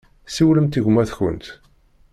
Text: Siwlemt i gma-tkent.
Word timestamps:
Siwlemt 0.35 0.75
i 0.79 0.81
gma-tkent. 0.85 1.45